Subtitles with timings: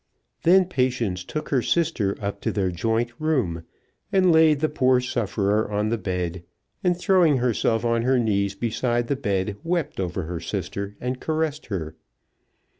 [0.41, 3.65] Then Patience took her sister up to their joint room,
[4.11, 6.41] and laid the poor sufferer on the bed,
[6.83, 11.67] and throwing herself on her knees beside the bed, wept over her sister and caressed
[11.67, 11.93] her.